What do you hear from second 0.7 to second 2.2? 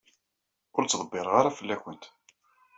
Ur ttḍebbiṛeɣ ara fell-akent.